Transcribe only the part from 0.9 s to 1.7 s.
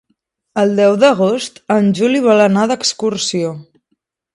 d'agost